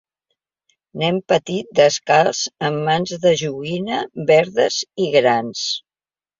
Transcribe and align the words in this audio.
Nen 1.01 1.19
petit 1.31 1.69
descalç 1.81 2.41
amb 2.71 2.83
mans 2.89 3.15
de 3.27 3.35
joguina 3.45 4.03
verdes 4.35 4.83
i 5.07 5.11
grans. 5.21 5.71